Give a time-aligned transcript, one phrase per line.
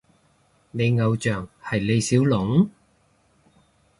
[0.71, 2.67] 你偶像係李小龍？